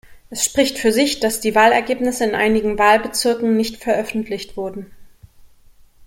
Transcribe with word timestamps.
Es 0.31 0.43
spricht 0.45 0.79
für 0.79 0.91
sich, 0.91 1.19
dass 1.19 1.41
die 1.41 1.53
Wahlergebnisse 1.53 2.23
in 2.25 2.33
einigen 2.33 2.79
Wahlbezirken 2.79 3.55
nicht 3.55 3.77
veröffentlicht 3.77 4.57
wurden. 4.57 4.89